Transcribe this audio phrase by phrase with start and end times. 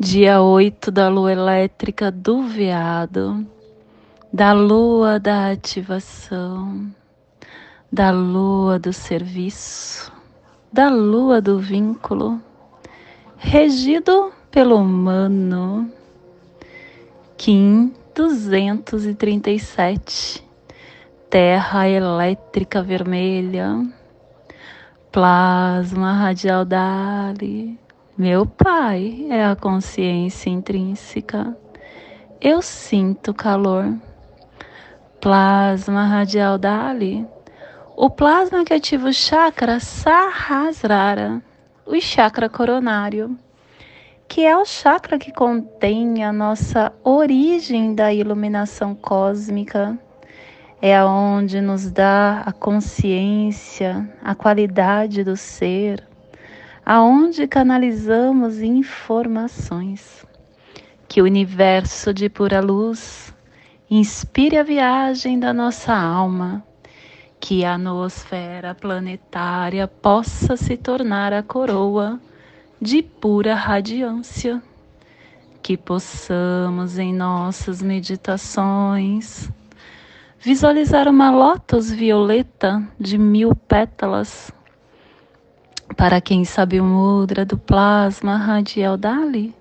[0.00, 3.44] dia 8 da lua elétrica do veado,
[4.32, 6.88] da lua da ativação,
[7.90, 10.12] da lua do serviço,
[10.72, 12.40] da lua do vínculo,
[13.36, 15.90] regido pelo humano.
[17.36, 20.46] Kim 237,
[21.28, 23.84] terra elétrica vermelha,
[25.10, 27.87] plasma radial Dali
[28.18, 31.56] meu pai é a consciência intrínseca.
[32.40, 33.94] Eu sinto calor.
[35.20, 37.24] Plasma radial Dali.
[37.96, 41.40] O plasma que ativa o chakra Sahasrara,
[41.86, 43.38] o chakra coronário,
[44.26, 49.96] que é o chakra que contém a nossa origem da iluminação cósmica.
[50.82, 56.07] É aonde nos dá a consciência, a qualidade do ser,
[56.88, 60.26] aonde canalizamos informações.
[61.06, 63.34] Que o universo de pura luz
[63.90, 66.64] inspire a viagem da nossa alma,
[67.38, 72.18] que a noosfera planetária possa se tornar a coroa
[72.80, 74.62] de pura radiância,
[75.62, 79.50] que possamos em nossas meditações
[80.40, 84.50] visualizar uma lótus violeta de mil pétalas
[85.96, 89.54] para quem sabe o mudra do plasma radial Dali,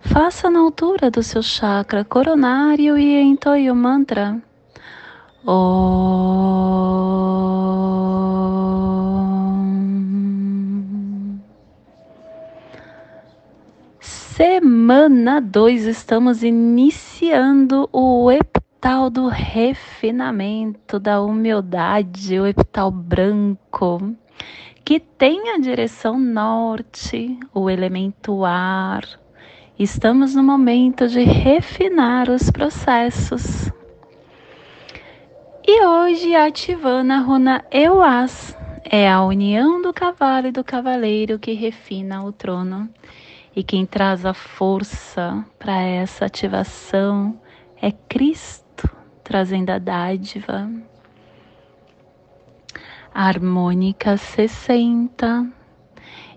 [0.00, 4.40] faça na altura do seu chakra coronário e entoie o mantra.
[5.46, 6.20] Om.
[14.00, 24.16] Semana 2, estamos iniciando o epital do refinamento, da humildade, o epital branco
[24.84, 29.04] que tem a direção norte, o elemento ar.
[29.78, 33.70] Estamos no momento de refinar os processos.
[35.66, 41.52] E hoje ativando a runa Euas, é a união do cavalo e do cavaleiro que
[41.52, 42.88] refina o trono.
[43.54, 47.40] E quem traz a força para essa ativação
[47.80, 48.90] é Cristo,
[49.22, 50.68] trazendo a dádiva
[53.14, 55.46] harmônica 60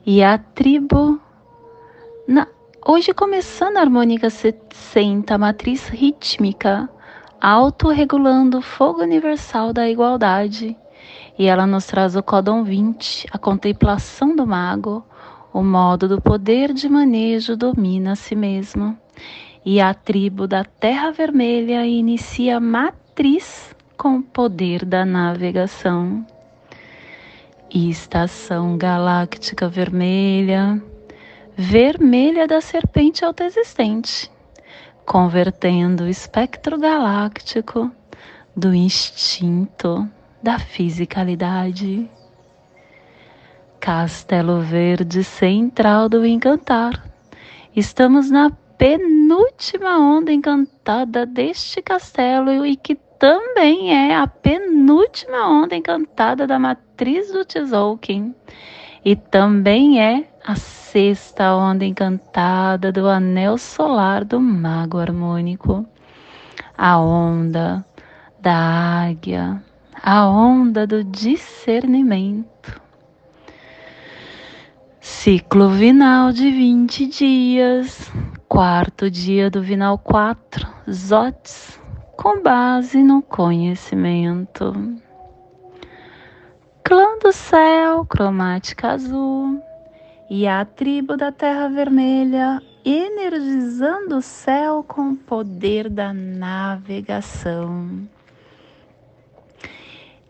[0.06, 1.20] e a tribo.
[2.28, 2.48] Na,
[2.86, 6.90] hoje começando a harmônica 60, matriz rítmica,
[7.40, 10.76] autorregulando o fogo universal da igualdade.
[11.38, 15.06] E ela nos traz o códon 20, a contemplação do mago,
[15.54, 18.98] o modo do poder de manejo domina a si mesmo.
[19.66, 26.26] E a tribo da Terra Vermelha inicia matriz com o poder da navegação
[27.74, 30.80] e estação galáctica vermelha,
[31.58, 34.32] vermelha da serpente autoexistente,
[35.06, 37.92] convertendo o espectro galáctico
[38.56, 40.08] do instinto
[40.42, 42.08] da fisicalidade.
[43.80, 47.04] Castelo Verde Central do Encantar.
[47.76, 56.46] Estamos na penúltima onda encantada deste castelo e que também é a penúltima onda encantada
[56.46, 56.60] da
[57.03, 58.34] matriz do Tzolk'in
[59.03, 65.86] e também é a sexta onda encantada do anel solar do mago harmônico,
[66.78, 67.86] a onda
[68.40, 69.62] da águia,
[70.02, 72.81] a onda do discernimento.
[75.02, 78.09] Ciclo vinal de 20 dias,
[78.47, 81.78] quarto dia do vinal 4, Zotes
[82.16, 85.03] com base no conhecimento.
[86.85, 89.63] Clã do céu, cromática azul,
[90.30, 98.06] e a tribo da terra vermelha, energizando o céu com o poder da navegação.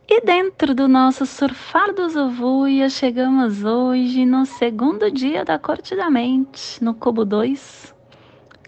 [0.08, 6.12] E dentro do nosso surfar dos Zuvuia, chegamos hoje no segundo dia da Corte da
[6.12, 7.96] Mente, no Cubo 2,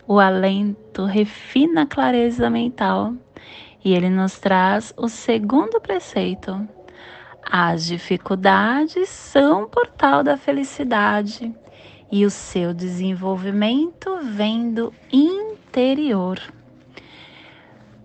[0.07, 3.13] o alento refina a clareza mental
[3.83, 6.67] e ele nos traz o segundo preceito.
[7.49, 11.53] As dificuldades são portal da felicidade
[12.11, 16.39] e o seu desenvolvimento vem do interior.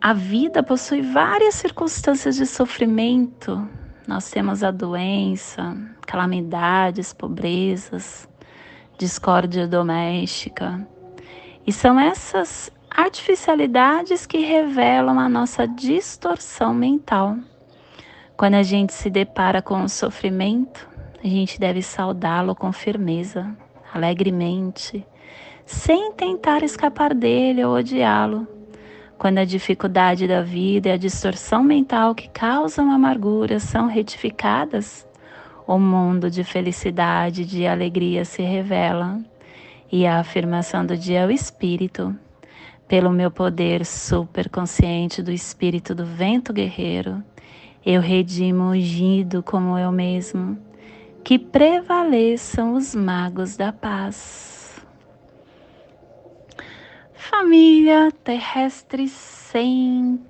[0.01, 3.69] a vida possui várias circunstâncias de sofrimento.
[4.07, 5.77] Nós temos a doença,
[6.07, 8.29] calamidades, pobrezas,
[8.99, 10.87] discórdia doméstica.
[11.67, 17.37] E são essas artificialidades que revelam a nossa distorção mental.
[18.41, 20.89] Quando a gente se depara com o sofrimento,
[21.23, 23.55] a gente deve saudá-lo com firmeza,
[23.93, 25.07] alegremente,
[25.67, 28.49] sem tentar escapar dele ou odiá-lo
[29.19, 35.07] quando a dificuldade da vida e a distorção mental que causam amargura são retificadas,
[35.67, 39.21] o mundo de felicidade e de alegria se revela
[39.93, 42.17] e a afirmação do dia é o espírito.
[42.89, 47.23] Pelo meu poder superconsciente do espírito do vento guerreiro,
[47.85, 50.59] eu redimo ungido como eu mesmo,
[51.25, 54.85] que prevaleçam os magos da paz.
[57.15, 60.21] Família terrestre central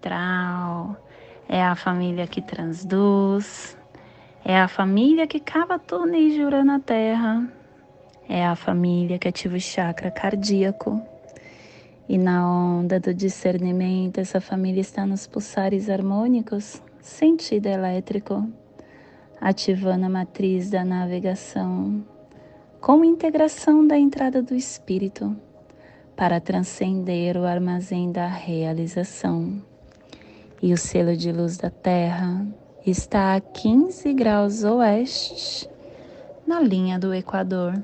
[1.49, 3.76] é a família que transduz,
[4.44, 7.49] é a família que cava túneis de Urano na Terra,
[8.29, 11.02] é a família que ativa o chakra cardíaco.
[12.08, 18.49] E na onda do discernimento, essa família está nos pulsares harmônicos, sentido elétrico,
[19.41, 22.05] ativando a matriz da navegação,
[22.81, 25.37] com integração da entrada do espírito
[26.17, 29.62] para transcender o armazém da realização.
[30.62, 32.47] E o selo de luz da Terra
[32.87, 35.69] está a 15 graus oeste,
[36.47, 37.82] na linha do Equador,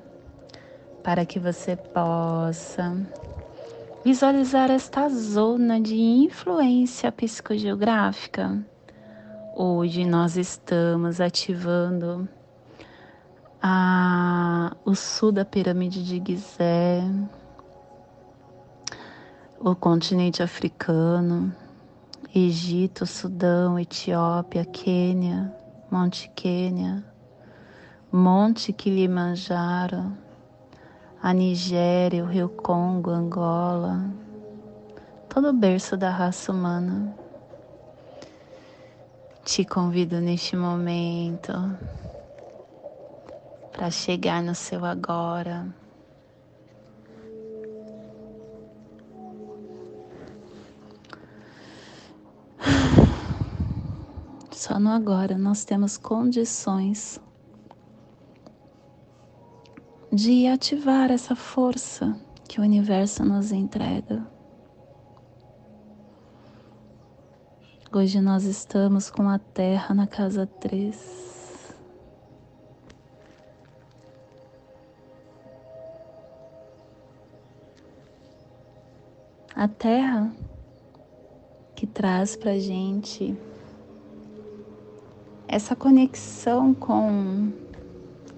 [1.02, 2.94] para que você possa
[4.04, 8.64] visualizar esta zona de influência psicogeográfica.
[9.58, 12.28] Hoje nós estamos ativando
[13.62, 17.02] a, o sul da pirâmide de Gizé,
[19.58, 21.50] o continente africano,
[22.34, 25.50] Egito, Sudão, Etiópia, Quênia,
[25.90, 27.02] Monte Quênia,
[28.12, 30.12] Monte Kilimanjaro,
[31.22, 34.04] a Nigéria, o Rio Congo, Angola,
[35.30, 37.24] todo o berço da raça humana.
[39.46, 41.52] Te convido neste momento
[43.72, 45.72] para chegar no seu agora.
[54.50, 57.20] Só no agora nós temos condições
[60.12, 62.18] de ativar essa força
[62.48, 64.26] que o universo nos entrega.
[67.92, 71.74] Hoje nós estamos com a Terra na casa 3.
[79.54, 80.32] A Terra
[81.76, 83.36] que traz para gente
[85.46, 87.52] essa conexão com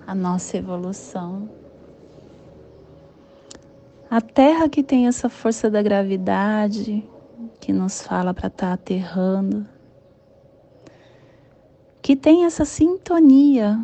[0.07, 1.49] a nossa evolução.
[4.11, 7.03] A Terra que tem essa força da gravidade
[7.69, 9.69] que nos fala para estar tá aterrando,
[12.01, 13.79] que tem essa sintonia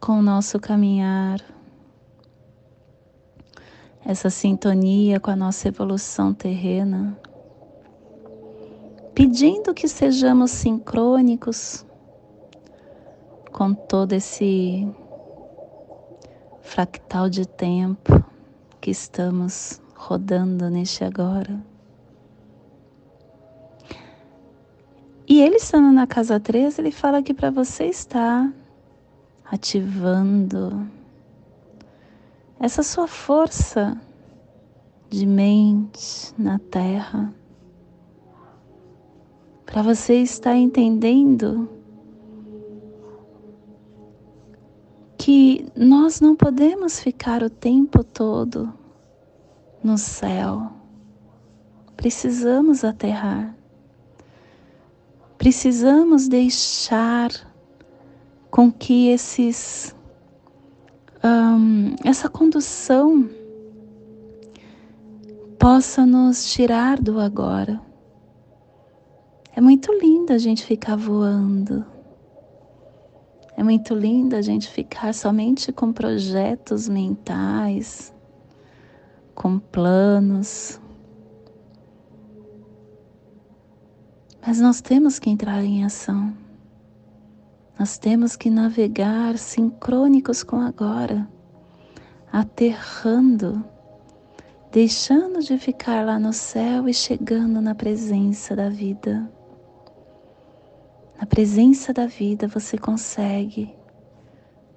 [0.00, 1.40] com o nosso caminhar,
[4.04, 7.16] essa sintonia com a nossa evolução terrena,
[9.14, 11.86] pedindo que sejamos sincrônicos
[13.52, 14.92] com todo esse
[16.62, 18.24] fractal de tempo
[18.80, 21.75] que estamos rodando neste agora.
[25.28, 28.52] E ele estando na casa 3, ele fala que para você estar
[29.44, 30.88] ativando
[32.60, 34.00] essa sua força
[35.10, 37.34] de mente na terra,
[39.64, 41.68] para você estar entendendo
[45.18, 48.72] que nós não podemos ficar o tempo todo
[49.82, 50.70] no céu.
[51.96, 53.56] Precisamos aterrar.
[55.38, 57.30] Precisamos deixar
[58.50, 59.94] com que esses
[62.04, 63.28] essa condução
[65.58, 67.80] possa nos tirar do agora.
[69.54, 71.84] É muito lindo a gente ficar voando
[73.56, 78.12] é muito lindo a gente ficar somente com projetos mentais,
[79.34, 80.78] com planos.
[84.46, 86.32] Mas nós temos que entrar em ação.
[87.76, 91.28] Nós temos que navegar sincrônicos com agora,
[92.32, 93.64] aterrando,
[94.70, 99.28] deixando de ficar lá no céu e chegando na presença da vida.
[101.18, 103.74] Na presença da vida você consegue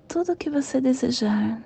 [0.08, 1.64] tudo o que você desejar.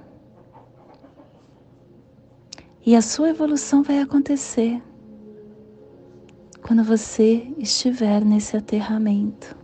[2.86, 4.84] E a sua evolução vai acontecer
[6.64, 9.56] quando você estiver nesse aterramento.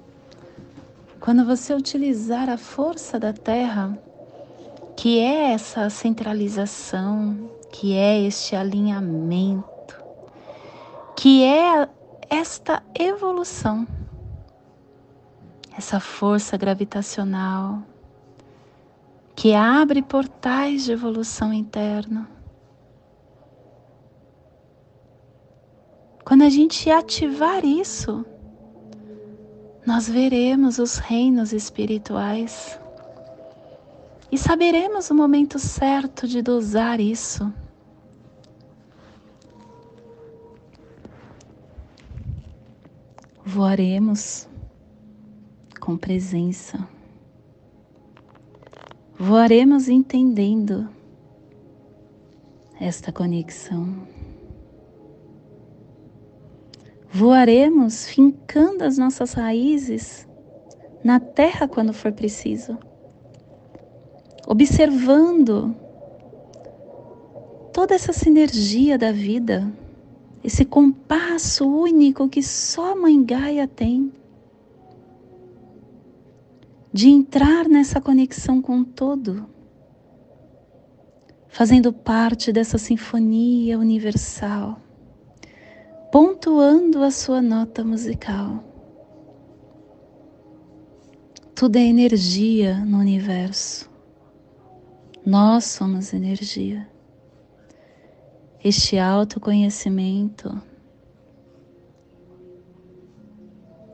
[1.20, 3.98] Quando você utilizar a força da Terra,
[4.96, 9.96] que é essa centralização, que é este alinhamento,
[11.15, 11.88] que é
[12.29, 13.88] esta evolução,
[15.77, 17.82] essa força gravitacional
[19.36, 22.38] que abre portais de evolução interna.
[26.29, 28.24] Quando a gente ativar isso,
[29.83, 32.79] nós veremos os reinos espirituais
[34.31, 37.51] e saberemos o momento certo de dosar isso.
[43.43, 44.48] Voaremos
[45.79, 46.88] com presença.
[49.17, 50.88] Voaremos entendendo
[52.79, 54.18] esta conexão.
[57.11, 60.27] Voaremos fincando as nossas raízes
[61.03, 62.77] na terra quando for preciso,
[64.47, 65.75] observando
[67.73, 69.73] toda essa sinergia da vida,
[70.43, 74.11] esse compasso único que só a Mãe Gaia tem,
[76.93, 79.49] de entrar nessa conexão com todo,
[81.47, 84.79] fazendo parte dessa sinfonia universal
[86.11, 88.63] pontuando a sua nota musical.
[91.53, 93.89] Tudo é energia no universo.
[95.23, 96.89] Nós somos energia.
[98.63, 100.59] Este autoconhecimento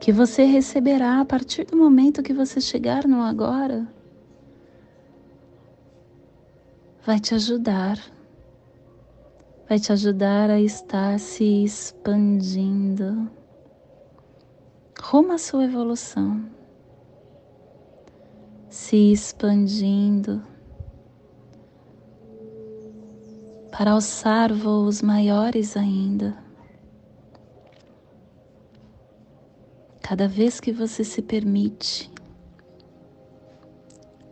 [0.00, 3.86] que você receberá a partir do momento que você chegar no agora
[7.04, 7.98] vai te ajudar
[9.68, 13.28] vai te ajudar a estar se expandindo.
[15.00, 16.44] Rumo à sua evolução,
[18.70, 20.42] se expandindo.
[23.70, 26.36] Para alçar voos maiores ainda.
[30.00, 32.10] Cada vez que você se permite,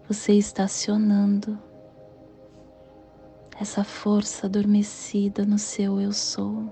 [0.09, 1.59] você está acionando
[3.61, 6.69] essa força adormecida no seu eu sou.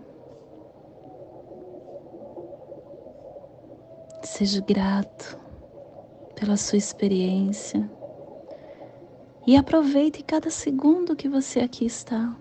[4.23, 5.39] Seja grato
[6.35, 7.89] pela sua experiência
[9.47, 12.37] e aproveite cada segundo que você aqui está.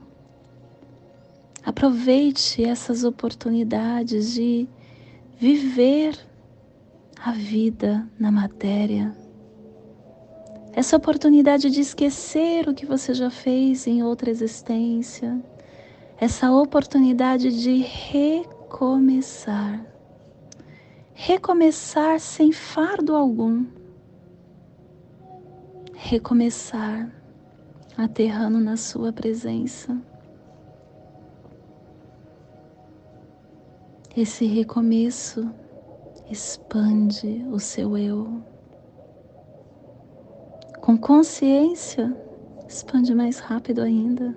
[1.63, 4.67] Aproveite essas oportunidades de
[5.37, 6.17] viver
[7.23, 9.15] a vida na matéria
[10.73, 15.37] essa oportunidade de esquecer o que você já fez em outra existência,
[16.17, 19.85] essa oportunidade de recomeçar.
[21.13, 23.65] Recomeçar sem fardo algum.
[25.93, 27.11] Recomeçar
[27.97, 29.99] aterrando na Sua presença.
[34.15, 35.49] Esse recomeço
[36.29, 38.50] expande o seu eu
[40.81, 42.11] com consciência,
[42.67, 44.35] expande mais rápido ainda.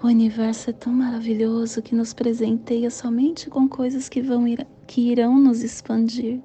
[0.00, 5.10] O universo é tão maravilhoso que nos presenteia somente com coisas que vão ir, que
[5.10, 6.40] irão nos expandir,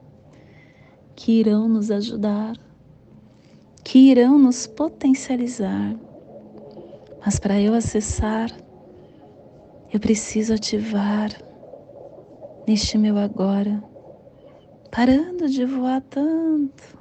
[1.15, 2.57] que irão nos ajudar,
[3.83, 5.95] que irão nos potencializar.
[7.23, 8.49] Mas para eu acessar,
[9.93, 11.29] eu preciso ativar
[12.67, 13.90] neste meu agora
[14.91, 16.99] parando de voar tanto,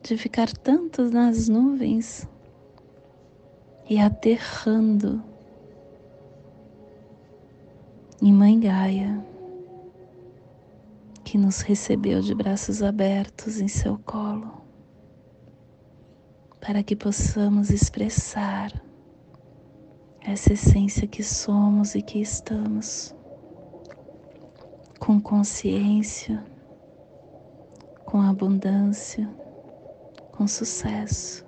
[0.00, 2.28] de ficar tanto nas nuvens
[3.90, 5.20] e aterrando
[8.22, 9.26] em Mãe Gaia,
[11.24, 14.62] que nos recebeu de braços abertos em seu colo,
[16.60, 18.70] para que possamos expressar
[20.20, 23.12] essa essência que somos e que estamos,
[25.00, 26.51] com consciência
[28.12, 29.26] com abundância,
[30.32, 31.46] com sucesso.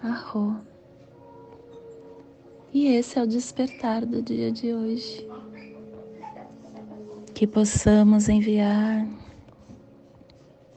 [0.00, 0.60] Arro.
[2.72, 5.28] E esse é o despertar do dia de hoje.
[7.34, 9.08] Que possamos enviar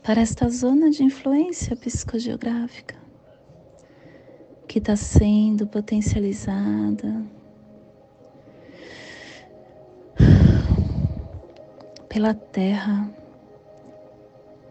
[0.02, 2.96] para esta zona de influência psicogeográfica
[4.68, 7.24] que está sendo potencializada
[12.10, 13.23] pela Terra,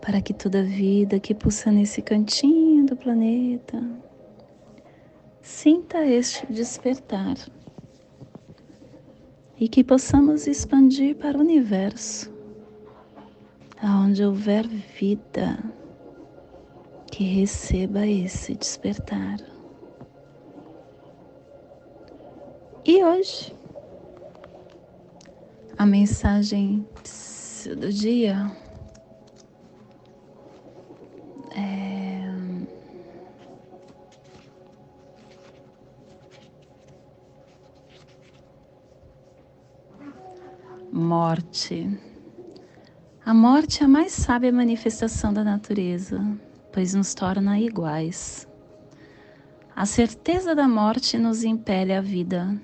[0.03, 3.81] para que toda vida que pulsa nesse cantinho do planeta
[5.41, 7.37] sinta este despertar
[9.59, 12.33] e que possamos expandir para o universo,
[13.81, 15.57] aonde houver vida
[17.13, 19.39] que receba esse despertar.
[22.85, 23.55] E hoje,
[25.79, 26.85] a mensagem
[27.79, 28.51] do dia
[31.55, 31.93] é.
[40.93, 41.99] Morte.
[43.25, 46.21] A morte é a mais sábia manifestação da natureza,
[46.73, 48.49] pois nos torna iguais.
[49.75, 52.61] A certeza da morte nos impele à vida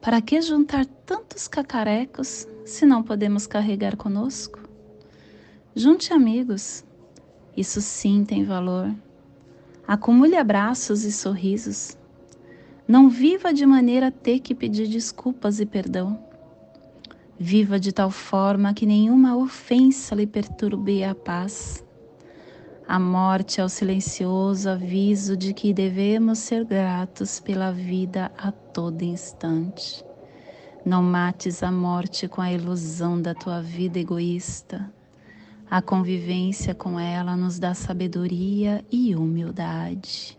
[0.00, 4.60] para que juntar tantos cacarecos se não podemos carregar conosco?
[5.74, 6.84] Junte amigos,
[7.60, 8.92] isso sim tem valor.
[9.86, 11.96] Acumule abraços e sorrisos.
[12.88, 16.18] Não viva de maneira a ter que pedir desculpas e perdão.
[17.38, 21.84] Viva de tal forma que nenhuma ofensa lhe perturbe a paz.
[22.88, 29.02] A morte é o silencioso aviso de que devemos ser gratos pela vida a todo
[29.02, 30.04] instante.
[30.84, 34.92] Não mates a morte com a ilusão da tua vida egoísta.
[35.70, 40.36] A convivência com ela nos dá sabedoria e humildade.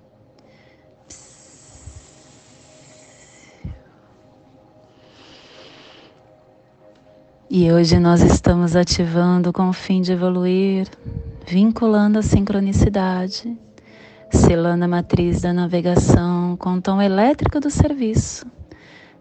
[7.49, 10.87] E hoje nós estamos ativando com o fim de evoluir,
[11.47, 13.57] vinculando a sincronicidade,
[14.29, 18.45] selando a matriz da navegação com o tom elétrico do serviço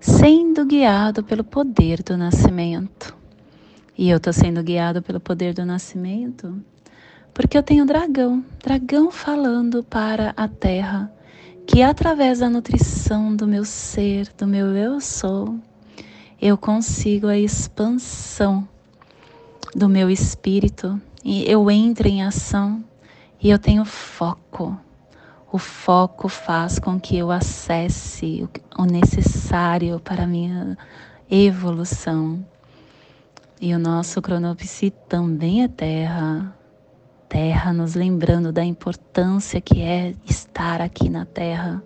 [0.00, 3.19] sendo guiado pelo poder do nascimento.
[4.00, 6.58] E eu estou sendo guiado pelo poder do nascimento
[7.34, 11.12] porque eu tenho dragão, dragão falando para a terra,
[11.66, 15.54] que através da nutrição do meu ser, do meu eu sou,
[16.40, 18.66] eu consigo a expansão
[19.76, 22.82] do meu espírito e eu entro em ação
[23.38, 24.74] e eu tenho foco
[25.52, 30.78] o foco faz com que eu acesse o necessário para a minha
[31.30, 32.42] evolução.
[33.60, 36.56] E o nosso cronopsi também é terra.
[37.28, 41.82] Terra nos lembrando da importância que é estar aqui na terra,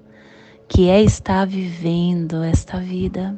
[0.68, 3.36] que é estar vivendo esta vida.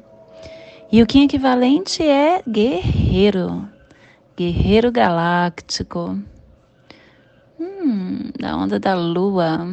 [0.93, 3.67] E o que equivalente é guerreiro,
[4.37, 6.21] guerreiro galáctico.
[7.59, 9.67] Hum, da onda da lua,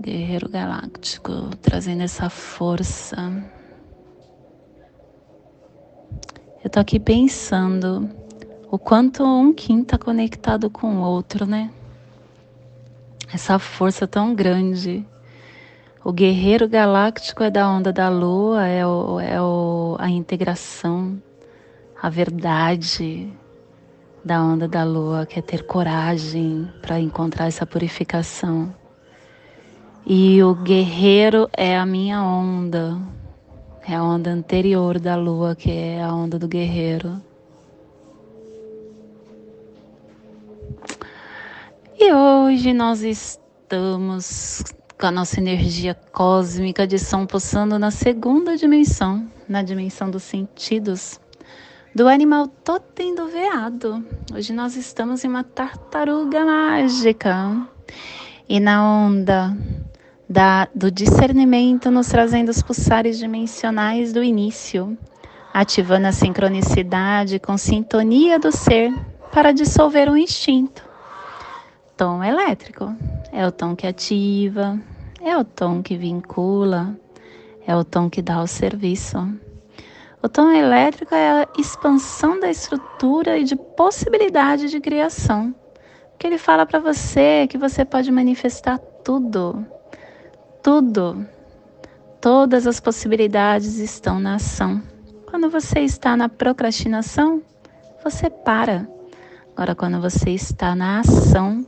[0.00, 3.32] Guerreiro Galáctico, trazendo essa força.
[6.64, 8.08] Eu tô aqui pensando
[8.70, 11.70] o quanto um Kim tá conectado com o outro, né?
[13.30, 15.04] Essa força tão grande.
[16.02, 21.22] O guerreiro galáctico é da onda da lua, é, o, é o, a integração,
[22.00, 23.30] a verdade
[24.24, 28.74] da onda da lua, que é ter coragem para encontrar essa purificação.
[30.06, 32.98] E o guerreiro é a minha onda,
[33.86, 37.20] é a onda anterior da lua, que é a onda do guerreiro.
[41.98, 44.64] E hoje nós estamos
[44.98, 51.20] com a nossa energia cósmica de som pulsando na segunda dimensão, na dimensão dos sentidos,
[51.94, 54.04] do animal totem do veado.
[54.34, 57.68] Hoje nós estamos em uma tartaruga mágica.
[58.48, 59.56] E na onda
[60.28, 64.96] da, do discernimento, nos trazendo os pulsares dimensionais do início,
[65.52, 68.92] ativando a sincronicidade com sintonia do ser
[69.32, 70.82] para dissolver o instinto.
[71.96, 72.94] Tom elétrico
[73.32, 74.78] é o tom que ativa,
[75.20, 76.98] é o tom que vincula,
[77.66, 79.18] é o tom que dá o serviço.
[80.22, 85.54] O tom elétrico é a expansão da estrutura e de possibilidade de criação.
[86.18, 89.66] Que ele fala para você que você pode manifestar tudo
[90.64, 91.26] tudo,
[92.22, 94.82] todas as possibilidades estão na ação.
[95.26, 97.42] Quando você está na procrastinação,
[98.02, 98.88] você para.
[99.52, 101.66] Agora, quando você está na ação,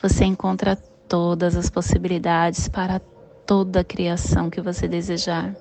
[0.00, 0.74] você encontra
[1.06, 2.98] todas as possibilidades para
[3.44, 5.54] toda a criação que você desejar.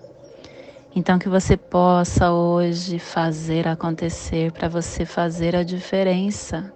[0.96, 6.74] Então, que você possa hoje fazer acontecer para você fazer a diferença.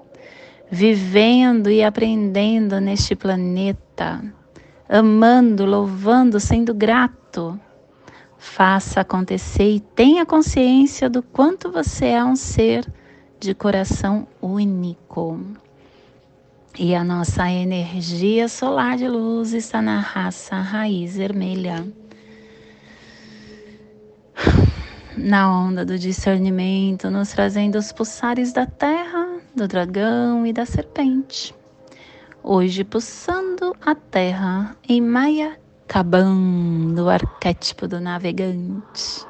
[0.70, 4.22] vivendo e aprendendo neste planeta,
[4.88, 7.60] amando, louvando, sendo grato.
[8.38, 12.86] Faça acontecer e tenha consciência do quanto você é um ser
[13.40, 15.40] de coração único.
[16.78, 21.86] E a nossa energia solar de luz está na raça raiz vermelha.
[25.16, 31.54] Na onda do discernimento, nos trazendo os pulsares da terra, do dragão e da serpente.
[32.46, 39.26] Hoje, pulsando a terra em Maia Kaban, do arquétipo do navegante.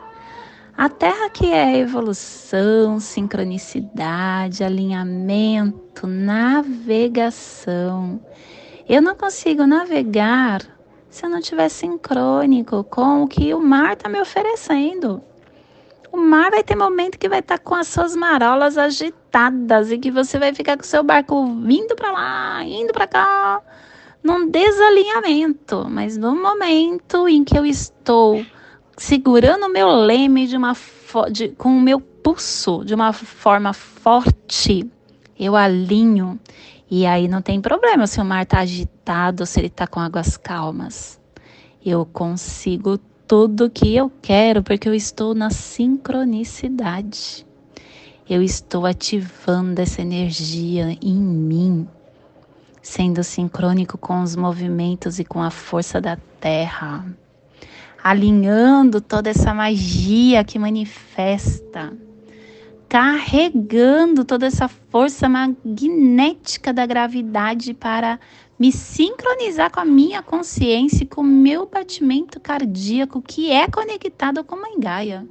[0.75, 8.19] A Terra que é evolução, sincronicidade, alinhamento, navegação.
[8.89, 10.63] Eu não consigo navegar
[11.07, 15.21] se eu não estiver sincrônico com o que o mar está me oferecendo.
[16.13, 19.97] O mar vai ter momento que vai estar tá com as suas marolas agitadas e
[19.97, 23.59] que você vai ficar com o seu barco vindo para lá, indo para cá,
[24.23, 25.87] num desalinhamento.
[25.89, 28.45] Mas no momento em que eu estou
[28.95, 30.77] segurando o meu leme de uma
[31.31, 34.87] de, com o meu pulso de uma forma forte,
[35.39, 36.39] eu alinho.
[36.91, 40.37] E aí não tem problema se o mar está agitado, se ele está com águas
[40.37, 41.19] calmas.
[41.83, 47.45] Eu consigo tudo que eu quero porque eu estou na sincronicidade.
[48.29, 51.87] Eu estou ativando essa energia em mim,
[52.81, 57.05] sendo sincrônico com os movimentos e com a força da terra
[58.03, 61.93] alinhando toda essa magia que manifesta,
[62.93, 68.19] carregando toda essa força magnética da gravidade para
[68.59, 74.43] me sincronizar com a minha consciência e com o meu batimento cardíaco que é conectado
[74.43, 75.27] com Mãe Gaia.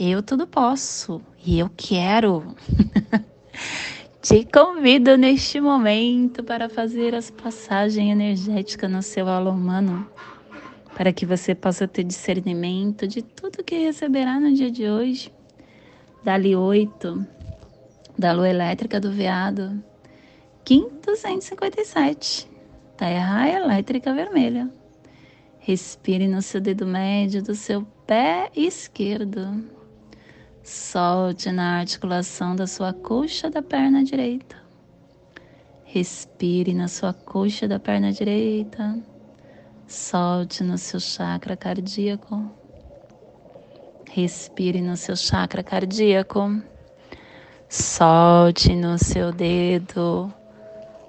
[0.00, 2.56] Eu tudo posso e eu quero.
[4.22, 10.08] Te convido neste momento para fazer as passagens energéticas no seu alô humano
[10.96, 15.33] para que você possa ter discernimento de tudo que receberá no dia de hoje.
[16.24, 17.26] Dali 8,
[18.18, 19.84] da lua elétrica do veado,
[20.64, 22.48] Kim 257,
[22.96, 24.70] terra elétrica vermelha.
[25.58, 29.66] Respire no seu dedo médio do seu pé esquerdo.
[30.62, 34.56] Solte na articulação da sua coxa da perna direita.
[35.84, 38.98] Respire na sua coxa da perna direita.
[39.86, 42.63] Solte no seu chakra cardíaco.
[44.16, 46.62] Respire no seu chakra cardíaco.
[47.68, 50.32] Solte no seu dedo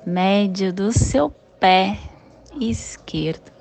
[0.03, 1.99] médio do seu pé
[2.59, 3.51] esquerdo,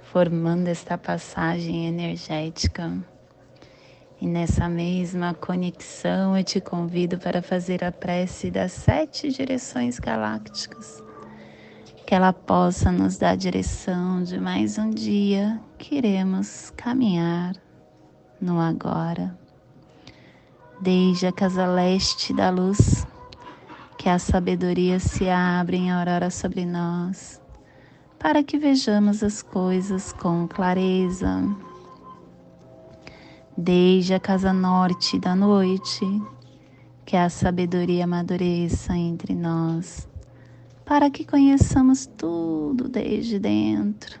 [0.00, 3.04] formando esta passagem energética.
[4.18, 11.04] E nessa mesma conexão eu te convido para fazer a prece das sete direções galácticas
[12.06, 17.52] que ela possa nos dar direção de mais um dia que iremos caminhar
[18.42, 19.38] no agora.
[20.80, 23.06] Desde a casa leste da luz,
[23.96, 27.40] que a sabedoria se abre em aurora sobre nós,
[28.18, 31.42] para que vejamos as coisas com clareza.
[33.56, 36.04] Desde a casa norte da noite,
[37.06, 40.08] que a sabedoria amadureça entre nós
[40.84, 44.20] para que conheçamos tudo desde dentro,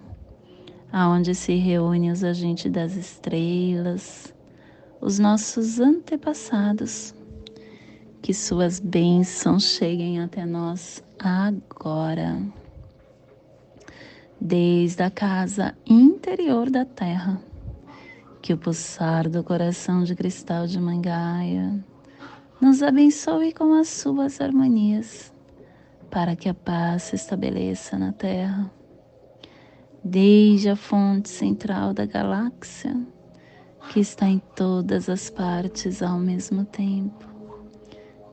[0.91, 4.33] aonde se reúnem os agentes das estrelas,
[4.99, 7.13] os nossos antepassados.
[8.21, 12.39] Que suas bênçãos cheguem até nós agora.
[14.39, 17.41] Desde a casa interior da terra,
[18.41, 21.83] que o pulsar do coração de cristal de Mangaia
[22.59, 25.31] nos abençoe com as suas harmonias
[26.11, 28.69] para que a paz se estabeleça na Terra.
[30.03, 32.99] Desde a fonte central da galáxia,
[33.89, 37.25] que está em todas as partes ao mesmo tempo,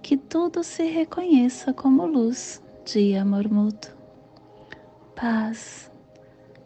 [0.02, 3.92] que tudo se reconheça como luz de amor mútuo.
[5.14, 5.90] Paz.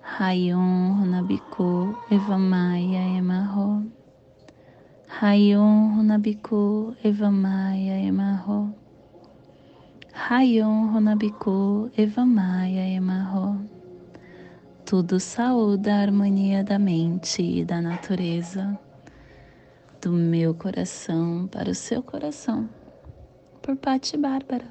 [0.03, 3.85] Rayon Runabiku Evamaya Emarro.
[5.09, 8.73] Rayon Runabiku Evamaya Emarro.
[10.13, 13.82] Rayon Ronabiku Evamaya Emarro.
[14.93, 18.79] Tudo saúda a harmonia da mente e da natureza,
[20.03, 22.69] do meu coração para o seu coração,
[23.63, 24.67] por Pati Bárbara.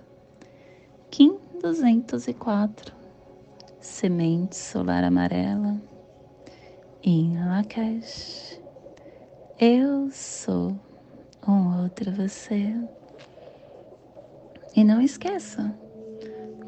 [1.10, 2.94] Kim 204
[3.80, 5.82] Semente solar amarela
[7.02, 8.62] em Lakesh.
[9.60, 10.80] Eu sou
[11.48, 12.76] um outro você.
[14.76, 15.74] E não esqueça,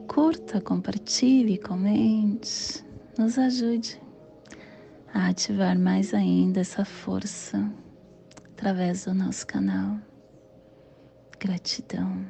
[0.07, 2.83] curta, compartilhe, comente,
[3.17, 4.01] nos ajude
[5.13, 7.71] a ativar mais ainda essa força
[8.51, 9.99] através do nosso canal.
[11.39, 12.25] Gratidão.